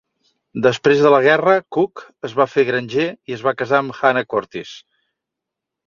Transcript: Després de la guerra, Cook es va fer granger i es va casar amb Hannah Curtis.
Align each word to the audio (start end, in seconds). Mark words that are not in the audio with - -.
Després 0.67 1.03
de 1.07 1.11
la 1.15 1.19
guerra, 1.25 1.53
Cook 1.77 2.03
es 2.29 2.35
va 2.41 2.49
fer 2.55 2.65
granger 2.73 3.07
i 3.13 3.39
es 3.39 3.47
va 3.49 3.57
casar 3.63 3.79
amb 3.85 4.03
Hannah 4.03 4.29
Curtis. 4.35 4.77